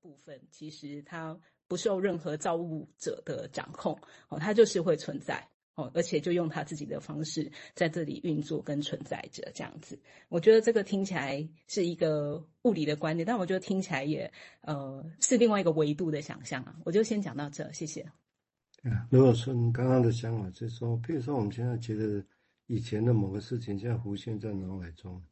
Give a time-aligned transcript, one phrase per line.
[0.00, 1.38] 部分，其实它
[1.68, 5.46] 不受任何造物者的掌控，哦，它就是会存在。
[5.76, 14.30] 哦，而且就用他自己的方式在这里运作跟存在着，这样子，我觉得这个听起来是一个物理的观点，但我觉得听起来也
[14.62, 16.76] 呃是另外一个维度的想象啊。
[16.84, 18.02] 我就先讲到这，谢谢。
[18.82, 22.22] 啊，如果说你刚刚的想法就是说，譬如说我们现在觉得
[22.66, 25.22] 以前的某个事情现在浮现在脑海中，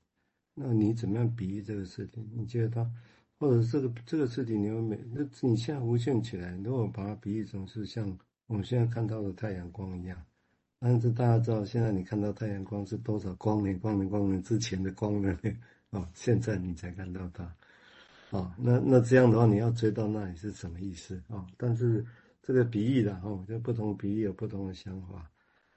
[0.55, 2.27] 那你怎么样比喻这个事情？
[2.35, 2.91] 你觉得它，
[3.39, 4.99] 或者这个这个事情你会美？
[5.13, 10.21] 那你现在浮现起来，如果把它比喻成是像我们现在看到的太阳光一样。
[10.81, 15.39] 但是大家知道，现在你看到太阳光是多少光年、光年、光年之前的光呢？
[15.91, 17.45] 哦，现在你才看到它。
[18.31, 21.21] 哦，那那这样的话，你要追到那里是什么意思？
[21.29, 22.05] 哦，但是
[22.43, 25.31] 这个比喻的哦，就不同比喻有不同的想法。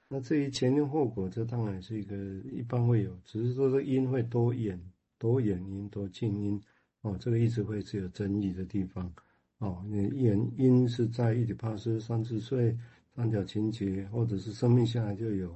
[0.08, 2.16] 那至于前因后果，这当然是一个
[2.50, 4.78] 一般会有，只是说这因会多远、
[5.18, 6.60] 多远因、多近因。
[7.02, 9.12] 哦，这个一直会是有争议的地方。
[9.58, 12.76] 哦，你原因是在一体帕斯三十岁。
[13.14, 15.54] 三角情节，或者是生命下来就有，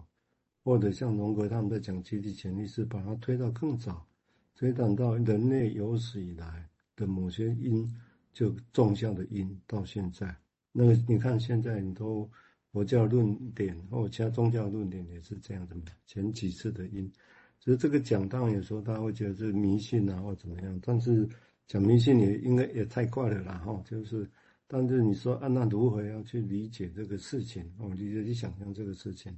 [0.62, 4.06] 或者像荣格他们在讲集体潜意识，把它推到更早，
[4.54, 7.90] 推展到人类有史以来的某些因，
[8.30, 10.36] 就种下的因到现在。
[10.70, 12.30] 那个你看现在很多
[12.70, 17.10] 佛教论点或其他宗教论点也是这样的嘛，前几次的因。
[17.66, 21.28] 其实这个讲当然有时候大家会觉得是迷信啊或怎么样，但是
[21.66, 24.30] 讲迷信也应该也太怪了啦哈，就是。
[24.68, 27.72] 但是你说，啊，那如何要去理解这个事情？
[27.78, 29.36] 哦，理解去想象这个事情，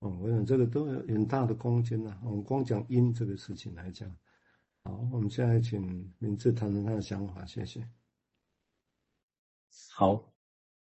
[0.00, 2.18] 哦，我想这个都有很大的空间呐。
[2.22, 4.14] 我们光讲因这个事情来讲，
[4.84, 7.86] 好，我们现在请明志谈谈他的想法，谢谢。
[9.94, 10.30] 好，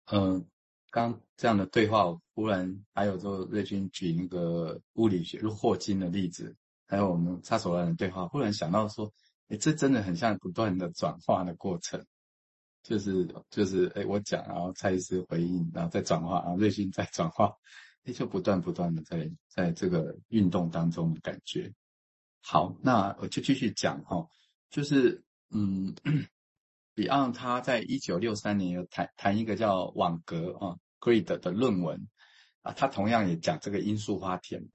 [0.06, 0.45] 嗯、呃，
[0.92, 6.56] 刚这样的对话，忽然还有就瑞军举那个物理学就霍金的例子，
[6.90, 9.09] 还有我们萨索兰的对话，忽然想到说，
[9.48, 12.04] 诶，这真的很像不断的转化的过程。
[12.82, 17.54] 就是就是哎，我讲，然后蔡医师回应，然后再转化，然后瑞鑫再转化，
[18.06, 21.72] 哎，就不断不断的在在这个运动当中的感觉。
[22.42, 24.26] 好，那我就继续讲哈，
[24.70, 25.21] 就是
[25.52, 25.94] 嗯
[26.95, 32.08] ，Beyond 他在一九六三年有谈谈一个叫网格啊 Grid 的论文
[32.61, 34.66] 啊，他同样也讲这个罂粟花田，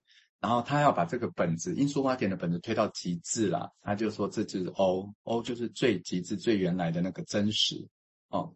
[0.44, 7.88] 然后他要把这个本子罂粟花田的本子推到极致了，他就说这就是 O，O 就是最极致最原来的那个真实。
[8.28, 8.54] 哦，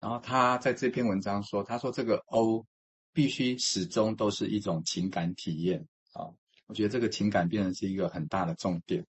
[0.00, 2.66] 然后他在这篇文章说，他说这个 O
[3.12, 6.32] 必须始终都是一种情感体验啊、
[6.66, 9.04] 我觉得这个情感变成是一个很大的重点。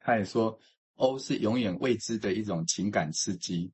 [0.00, 0.58] 他也说
[0.96, 3.70] O 是永远未知的一种情感刺激，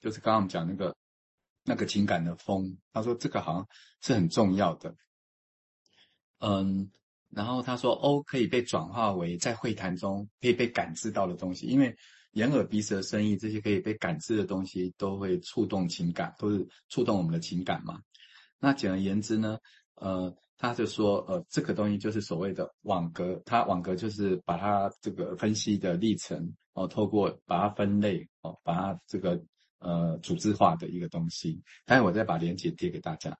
[0.00, 0.96] 就是刚刚我们讲那个
[1.62, 2.74] 那个情感的风。
[2.90, 3.68] 他说这个好像
[4.00, 4.96] 是很重要的。
[6.40, 6.90] 嗯，
[7.30, 11.96] 然后他说 O 可以被转化为在会谈中可以被感知到的东西，因为。
[12.34, 18.00] 眼耳鼻舌身意这些可以被感知的东西，都会触动情感，都是触动我们的情感嘛。
[18.60, 19.58] 那简而言之呢，
[19.96, 29.42] 呃，他就说，呃，这个东西就是所谓的网格，它网格就是把它这个分析的历程，哦，透过把它分类，哦，把它这个
[29.80, 31.60] 呃组织化的一个东西。
[31.84, 33.36] 待会我再把链接贴给大家。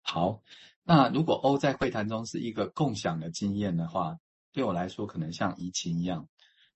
[0.00, 0.42] 好，
[0.84, 4.16] 那如果 O 在会谈中是一个共享的经验的话，
[4.52, 6.28] 对我来说可能像移情一样。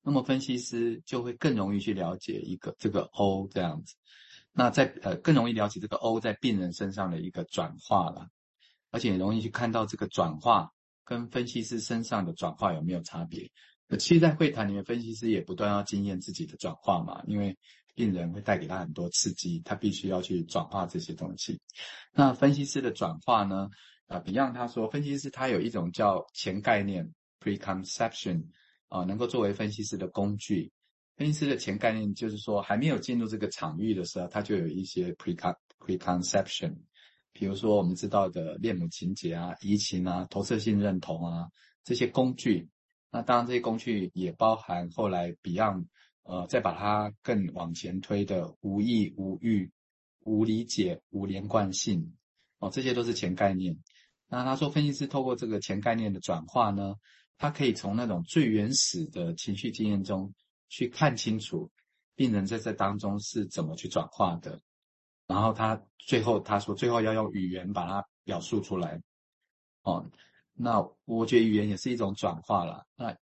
[0.03, 3.97] 那么分析师就会更容易去了解一个这个 O 这样子，
[4.53, 8.29] 那在呃更容易了解这个 O 在病人身上的一个转化了，
[8.93, 10.71] 而且也容易去看到这个转化
[11.05, 13.51] 跟分析师身上的转化有没有差别。
[13.99, 17.57] 其实，在会谈里面，分析师也不断要经验自己的转化嘛，因为
[17.95, 21.61] 病人会带给他很多刺激，他必须要去转化这些东西。
[22.13, 23.69] 那分析师的转化呢？
[24.07, 28.47] 啊，Beyond 他说，分析师他有一种叫前概念 （preconception）。
[28.89, 30.71] 啊，能够作为分析师的工具。
[31.17, 36.77] 分析师的前概念就是说，还没有进入这个场域的时候，他就有一些 precon preconception。
[37.33, 41.49] 比如说，我们知道的恋母情结啊、移情啊、投射性认同啊
[41.83, 42.69] 这些工具。
[43.11, 45.87] 那当然，这些工具也包含后来 Beyond
[46.23, 49.73] 呃，再把它更往前推的无意、无欲、
[50.21, 52.15] 无理解、无连贯性。
[52.61, 53.77] 哦，这些都是前概念。
[54.29, 56.95] 那他说，分析师透过这个前概念的转化呢，
[57.39, 60.35] 他可以从那种最原始的情绪经验中
[60.69, 61.71] 去看清楚
[62.15, 64.61] 病人在这当中是怎么去转化的，
[65.27, 69.01] 然后他最后他说最后要用语言把它表述出来。
[69.83, 70.05] 哦，
[70.55, 72.85] 那我觉得语言也是一种转化啦。
[72.97, 73.17] 那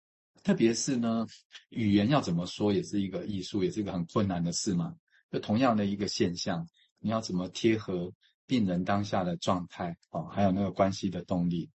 [0.43, 1.25] 特别是呢，
[1.69, 4.95] 语言要怎么说也是一个艺术，也是一个很困难的事嘛。
[5.31, 6.67] 就同样的一个现象，
[6.99, 8.11] 你要怎么贴合
[8.51, 11.69] 病人当下的状态，哦，还有那个关系的动力。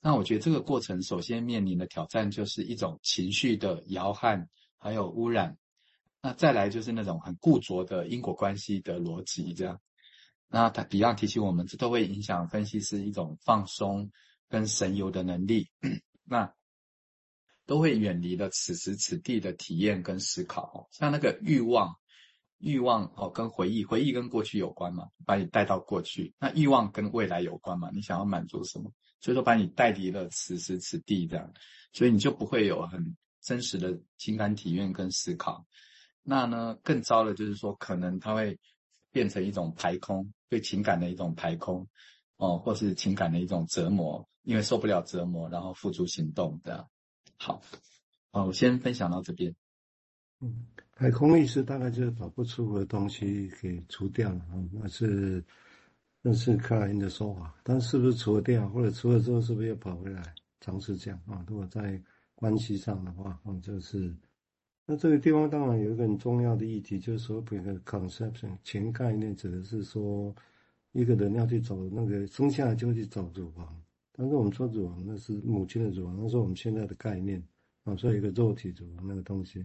[0.00, 5.56] 那我觉得这个过程首先面临的挑战就是一种情绪的摇撼，还有污染。
[6.20, 9.80] 那再来就是那种很固着的因果关系的逻辑，这样。
[10.48, 14.10] 那他 Beyond 提醒我们，这都会影响分析师一种放松
[14.48, 15.70] 跟神游的能力。
[16.26, 16.52] 那
[17.66, 20.88] 都会远离了此时此地的体验跟思考。
[20.90, 21.94] 像那个欲望，
[22.58, 26.34] 欲望哦，跟回忆，回忆跟过去有关嘛，把你带到过去。
[26.38, 28.92] 那欲望跟未来有关嘛，你想要满足什么？
[29.20, 31.52] 所以说把你带离了此时此地这样，
[31.92, 35.66] 所以你就不会有很真实的情感体验跟思考。
[36.22, 38.58] 那呢，更糟的就是说，可能它会
[39.12, 41.86] 变成一种排空，对情感的一种排空，
[42.36, 46.88] 哦，或是情感的一种折磨，因为受不了折磨，然后付诸行动这样。
[47.36, 47.60] 好，
[48.30, 49.54] 哦，我先分享到这边。
[50.40, 55.44] 嗯，排空意思大概就是把不舒服的东西给除掉了啊，那是
[56.22, 60.22] 那是克莱因的说法，但是不是除掉，或者除了之后是不是又跑回来？
[60.60, 62.00] 常是这样啊，如果在
[62.34, 64.14] 关系上的话，啊，就是。
[64.86, 70.34] 那这个地方当然有一个很重要的议题，就是所谓的 conception 前概念，指的是说
[70.92, 73.82] 一个人要去找那个生下来就去找乳房，
[74.12, 77.42] 但是我们说乳房那是母亲的乳房，那是我们现在的概念
[77.84, 79.64] 啊，所以一个肉体乳房那个东西，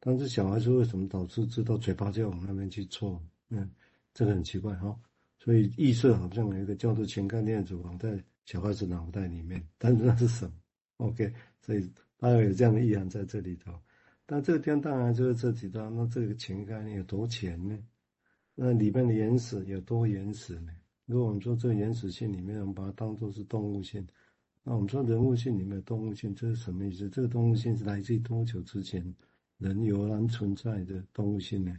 [0.00, 3.22] 但是小孩子为什么导致知道嘴巴就要往那边去戳？
[3.50, 3.70] 嗯，
[4.14, 4.98] 这个很奇怪哈，
[5.38, 10.52] 所以意识好像有一个叫做前概念的乳房在小孩子脑袋里面，但是那是什么
[10.96, 13.72] ？OK，所以大概有这样的意涵在这里头。
[14.26, 17.78] 那这个地方当然就是这几段，那这个前概念有多前呢？
[18.54, 20.72] 那里面的原始有多原始呢？
[21.06, 24.06] 如果我们说这个原始性里面，我们把它当作是动物性，
[24.62, 27.10] 那我们说人物性里面的动物性，这是什么意思？
[27.10, 29.02] 这个动物性是来自于多久之前
[29.60, 31.72] 人悠然存在的动物性呢？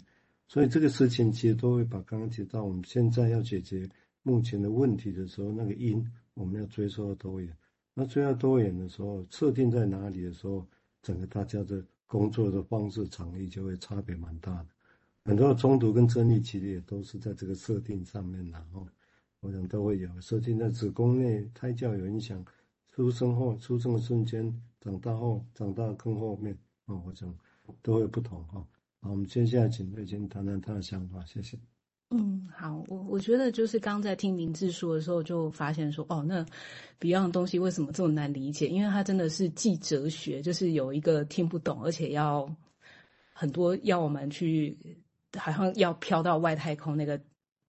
[0.48, 3.90] 所以这个事情其实都会把刚刚提到我们现在要解决
[4.24, 7.54] 目前的问题的时候，那个因我们要追溯到多远？
[7.94, 10.66] 那追到多远的时候，设定在哪里的时候，
[11.02, 11.84] 整个大家的。
[12.12, 14.68] 工作的方式、场域就会差别蛮大的，
[15.24, 18.86] 很多的冲突跟争议其实也都是在这个设定上面，然后
[19.40, 22.46] 我想都会有设定在子宫内胎教有影响，
[22.92, 26.54] 出生后出生的瞬间，长大后长大更后面
[26.96, 27.34] 啊，我想
[27.82, 28.66] 都会不同哈。
[29.02, 31.58] 好，我们接下来请瑞金谈谈他的想法，谢谢。
[32.10, 36.46] 嗯，好，我我觉得就是刚在听明志说的时候，就发现说，哦，那
[37.00, 38.68] Beyond 东西为什么这么难理解？
[38.68, 42.54] 因为它真的是既哲学，就是有一个听不懂，而且要
[43.34, 44.78] 很多要我们去，
[45.38, 47.20] 好像要飘到外太空那个。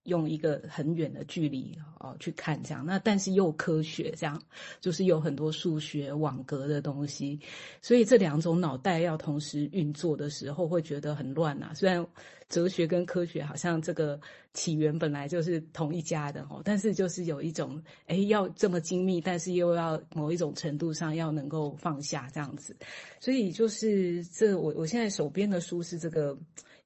[0.05, 4.43] 用一个很远的距离哦去看这样，那但是又科学这样，
[4.81, 7.39] 就是有很多数学网格的东西，
[7.81, 11.71] 所以这两种脑袋要同时运作的时候，会觉得很乱呐。
[11.75, 12.05] 虽然
[12.49, 14.21] 哲学跟科学好像这个
[14.53, 22.77] 起源本来就是同一家的哦，但是就是有一种哎要这么精密，但是又要某一种程度上要能够放下这样子，
[23.21, 26.37] 所以就是这我我现在手边的书是这个。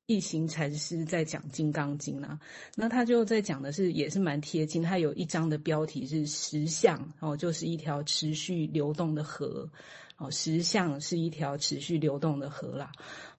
[0.06, 2.38] 一行禅师在讲《金刚经》啊，
[2.76, 4.80] 那他就在讲的是，也是蛮贴近。
[4.80, 9.68] 他有一章的标题是“实相”，哦，就是一条持续流动的河，
[10.16, 12.92] 哦，实相是一条持续流动的河啦。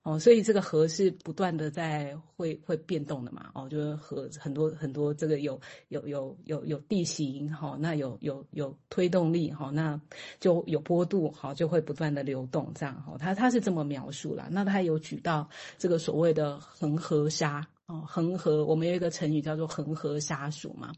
[0.04, 5.60] 哦，所以这个河是不断的在会会变动的嘛，哦，就是河很多很多，这个有
[5.90, 10.00] 有有有有地形，哈，那有有有推动力，哈，那
[10.40, 14.48] 就有波度，好，就会不断的流动，这样，哈，他他是这么描述啦。
[14.50, 20.94] 那他有举到这个所谓的恒河沙，哦，恒河，我们有一个成语叫做恒河沙数嘛。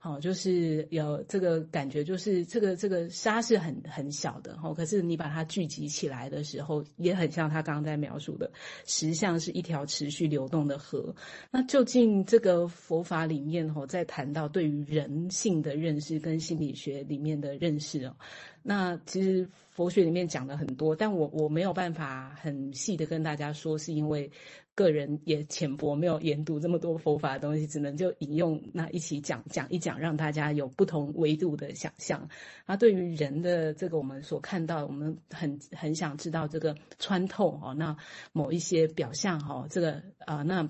[0.00, 8.48] 好，就是有这个感觉，就是这个这个沙是很很小的，哈，可是你把它聚集起来的时候，也很像他刚刚在描述的，
[8.86, 11.12] 实像是一条持续流动的河。
[11.50, 18.14] 那究竟这个佛法里面，哈，在谈到对于人性的认识跟心理学里面的认识哦，
[18.62, 24.30] 那其实佛学里面讲的很多，但我我没有办法很细的跟大家说，是因为。
[24.78, 32.28] 个人也浅薄，没有研读这么多佛法的东西，只能就引用那一起讲讲一讲，让大家有不同维度的想象。
[32.64, 37.96] 那对于人的这个，我们所看到，我们很很想知道这个穿透哦，那
[38.32, 40.68] 某一些表象哈，这个啊那。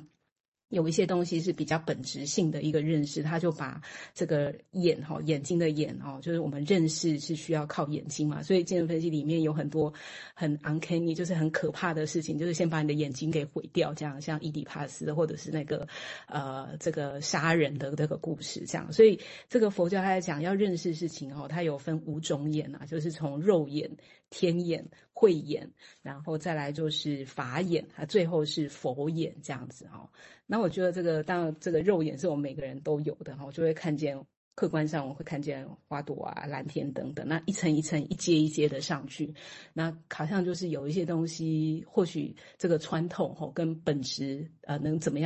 [0.68, 3.80] 有一些东西是比较本质性的一个认识，他就把
[4.14, 9.92] 这个眼哈眼睛的眼哦，就是我们认识是需要靠眼睛嘛，所以精神分析里面有很多
[10.34, 15.88] 很 uncanny，就是很可怕的事情，就是先把你的眼睛给毁掉，这样像伊底帕斯或者是那个
[16.26, 23.90] 呃这个杀人的这个故事这样，所以这个佛教他在讲要认识事情哦，它有分五种眼啊，就是从肉眼。
[24.30, 25.68] 天眼、慧眼，
[26.00, 30.08] 然后再来就是法眼，啊，最后是佛眼这样子哈。
[30.46, 34.16] 那我觉得这个当然这个肉眼是我们每个人都有的哈，就会看见
[34.54, 39.34] 客观上我会看见花朵啊、蓝天等等，那一层一层、一阶一阶的上去，
[39.72, 45.16] 那好像就是有一些东西，或许这个穿透吼跟本质呃能怎么样